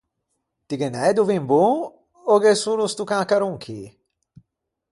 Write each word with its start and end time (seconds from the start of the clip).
Ti 0.67 0.73
ghe 0.79 0.87
n’æ 0.91 1.09
do 1.15 1.23
vin 1.29 1.43
bon, 1.51 1.71
ò 2.31 2.33
gh’é 2.41 2.53
solo 2.63 2.83
sto 2.91 3.03
cancaron 3.11 3.55
chì? 3.63 3.79